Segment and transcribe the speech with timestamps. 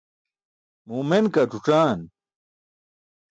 [0.85, 1.99] Muu men ke ac̣uc̣aan.